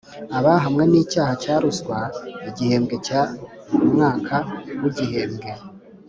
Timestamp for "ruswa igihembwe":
1.63-2.95